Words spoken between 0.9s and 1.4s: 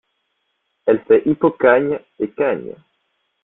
fait